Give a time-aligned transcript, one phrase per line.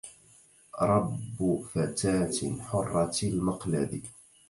[0.81, 4.05] رب فتاة حرة المقلد